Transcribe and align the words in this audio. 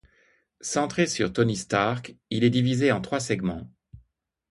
Centré 0.61 1.05
sur 1.05 1.31
Tony 1.31 1.55
Stark, 1.55 2.15
il 2.31 2.43
est 2.43 2.49
divisé 2.49 2.91
en 2.91 3.01
trois 3.01 3.19
segments. 3.19 3.69